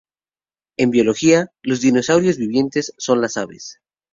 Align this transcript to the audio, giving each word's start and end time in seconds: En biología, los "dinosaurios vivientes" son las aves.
En 0.77 0.89
biología, 0.89 1.51
los 1.61 1.79
"dinosaurios 1.81 2.37
vivientes" 2.37 2.91
son 2.97 3.21
las 3.21 3.37
aves. 3.37 3.79